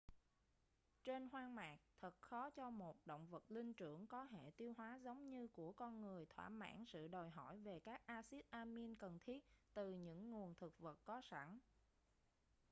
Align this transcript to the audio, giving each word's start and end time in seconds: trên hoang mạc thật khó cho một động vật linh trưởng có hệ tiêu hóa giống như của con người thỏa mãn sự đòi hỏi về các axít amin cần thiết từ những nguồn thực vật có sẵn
trên 1.03 1.29
hoang 1.29 1.55
mạc 1.55 1.77
thật 2.01 2.21
khó 2.21 2.49
cho 2.49 2.69
một 2.69 2.95
động 3.05 3.27
vật 3.27 3.51
linh 3.51 3.73
trưởng 3.73 4.07
có 4.07 4.23
hệ 4.23 4.51
tiêu 4.57 4.73
hóa 4.77 4.99
giống 5.03 5.29
như 5.29 5.47
của 5.47 5.71
con 5.73 6.01
người 6.01 6.25
thỏa 6.25 6.49
mãn 6.49 6.85
sự 6.87 7.07
đòi 7.07 7.29
hỏi 7.29 7.57
về 7.59 7.79
các 7.79 8.01
axít 8.05 8.45
amin 8.49 8.95
cần 8.95 9.19
thiết 9.25 9.43
từ 9.73 9.89
những 9.93 10.31
nguồn 10.31 10.55
thực 10.55 10.79
vật 10.79 10.99
có 11.05 11.21
sẵn 11.21 11.59